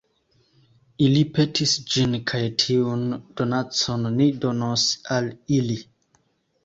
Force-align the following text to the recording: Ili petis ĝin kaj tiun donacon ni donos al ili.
Ili 1.07 1.19
petis 1.35 1.73
ĝin 1.95 2.17
kaj 2.33 2.41
tiun 2.65 3.03
donacon 3.43 4.09
ni 4.17 4.31
donos 4.47 4.87
al 5.19 5.33
ili. 5.59 5.79